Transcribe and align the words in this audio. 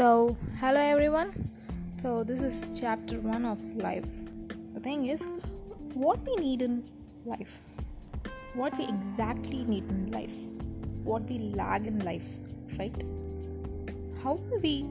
So, 0.00 0.34
hello 0.58 0.80
everyone. 0.80 1.30
So, 2.02 2.24
this 2.24 2.40
is 2.40 2.66
chapter 2.74 3.20
1 3.20 3.44
of 3.44 3.58
life. 3.76 4.08
The 4.72 4.80
thing 4.80 5.04
is, 5.04 5.26
what 5.92 6.18
we 6.26 6.36
need 6.36 6.62
in 6.62 6.84
life, 7.26 7.60
what 8.54 8.78
we 8.78 8.84
exactly 8.84 9.62
need 9.64 9.86
in 9.90 10.10
life, 10.10 10.32
what 11.04 11.28
we 11.28 11.36
lag 11.38 11.86
in 11.86 11.98
life, 11.98 12.30
right? 12.78 13.04
How 14.22 14.36
will 14.36 14.60
we 14.60 14.86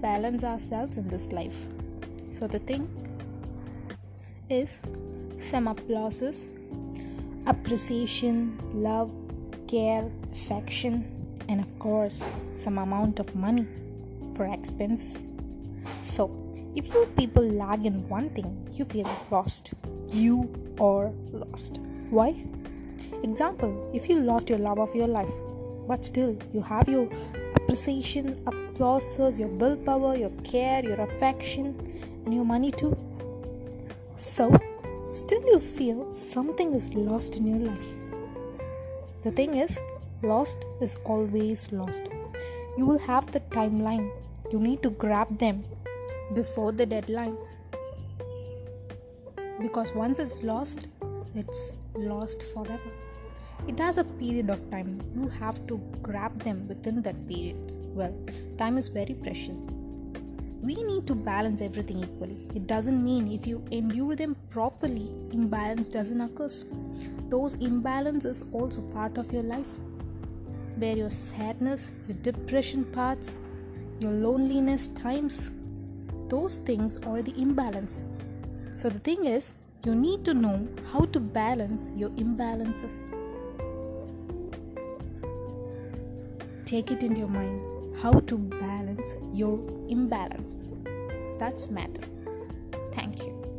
balance 0.00 0.42
ourselves 0.42 0.96
in 0.96 1.06
this 1.10 1.30
life? 1.32 1.66
So, 2.30 2.46
the 2.46 2.60
thing 2.60 2.88
is 4.48 4.80
some 5.38 5.68
applauses, 5.68 6.48
appreciation, 7.44 8.58
love, 8.72 9.12
care, 9.68 10.10
affection, 10.32 11.04
and 11.50 11.60
of 11.60 11.78
course, 11.78 12.24
some 12.54 12.78
amount 12.78 13.20
of 13.20 13.34
money 13.34 13.66
for 14.34 14.46
expenses. 14.46 15.24
So, 16.02 16.30
if 16.76 16.92
you 16.94 17.06
people 17.16 17.42
lag 17.42 17.84
in 17.84 18.08
one 18.08 18.30
thing, 18.30 18.68
you 18.72 18.84
feel 18.84 19.08
lost. 19.30 19.72
You 20.08 20.48
are 20.80 21.10
lost. 21.32 21.78
Why? 22.10 22.34
Example, 23.22 23.90
if 23.92 24.08
you 24.08 24.20
lost 24.20 24.48
your 24.48 24.58
love 24.58 24.78
of 24.78 24.94
your 24.94 25.08
life, 25.08 25.34
but 25.86 26.04
still 26.04 26.38
you 26.52 26.62
have 26.62 26.88
your 26.88 27.08
appreciation, 27.56 28.40
applauses, 28.46 29.38
your 29.38 29.48
willpower, 29.48 30.16
your 30.16 30.30
care, 30.44 30.82
your 30.84 31.00
affection, 31.00 31.74
and 32.24 32.34
your 32.34 32.44
money 32.44 32.70
too. 32.70 32.96
So, 34.16 34.56
still 35.10 35.42
you 35.46 35.58
feel 35.58 36.12
something 36.12 36.74
is 36.74 36.94
lost 36.94 37.36
in 37.36 37.46
your 37.46 37.70
life. 37.70 37.88
The 39.22 39.30
thing 39.32 39.56
is, 39.56 39.78
lost 40.22 40.64
is 40.80 40.96
always 41.04 41.72
lost. 41.72 42.08
You 42.76 42.86
will 42.86 42.98
have 42.98 43.30
the 43.32 43.40
timeline 43.40 44.10
you 44.52 44.58
need 44.58 44.82
to 44.82 44.90
grab 44.90 45.38
them 45.38 45.64
before 46.34 46.72
the 46.72 46.86
deadline. 46.86 47.36
Because 49.60 49.92
once 49.92 50.18
it's 50.18 50.42
lost, 50.42 50.88
it's 51.34 51.72
lost 51.94 52.42
forever. 52.54 52.90
It 53.68 53.78
has 53.78 53.98
a 53.98 54.04
period 54.04 54.50
of 54.50 54.70
time. 54.70 55.00
You 55.14 55.28
have 55.28 55.66
to 55.66 55.78
grab 56.02 56.42
them 56.42 56.66
within 56.66 57.02
that 57.02 57.28
period. 57.28 57.56
Well, 57.94 58.16
time 58.56 58.78
is 58.78 58.88
very 58.88 59.14
precious. 59.14 59.60
We 60.62 60.74
need 60.74 61.06
to 61.06 61.14
balance 61.14 61.60
everything 61.60 62.02
equally. 62.04 62.48
It 62.54 62.66
doesn't 62.66 63.04
mean 63.04 63.30
if 63.30 63.46
you 63.46 63.64
endure 63.70 64.16
them 64.16 64.36
properly, 64.50 65.12
imbalance 65.32 65.88
doesn't 65.88 66.20
occur. 66.20 66.48
Those 67.28 67.54
imbalances 67.56 68.42
also 68.52 68.82
part 68.82 69.18
of 69.18 69.32
your 69.32 69.42
life. 69.42 69.68
Where 70.80 70.96
your 70.96 71.10
sadness, 71.10 71.92
your 72.08 72.16
depression 72.22 72.84
parts, 72.84 73.38
your 74.00 74.12
loneliness 74.12 74.88
times, 74.88 75.50
those 76.28 76.54
things 76.54 76.96
are 76.98 77.20
the 77.20 77.34
imbalance. 77.40 78.02
So 78.74 78.88
the 78.88 78.98
thing 78.98 79.26
is, 79.26 79.54
you 79.84 79.94
need 79.94 80.24
to 80.24 80.32
know 80.32 80.66
how 80.92 81.04
to 81.06 81.20
balance 81.20 81.92
your 81.94 82.10
imbalances. 82.10 83.08
Take 86.64 86.90
it 86.90 87.02
in 87.02 87.14
your 87.14 87.28
mind 87.28 87.60
how 88.02 88.12
to 88.12 88.38
balance 88.38 89.16
your 89.34 89.58
imbalances. 89.88 90.82
That's 91.38 91.68
matter. 91.68 92.02
Thank 92.92 93.20
you. 93.20 93.49